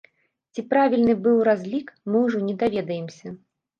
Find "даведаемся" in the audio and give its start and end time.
2.65-3.27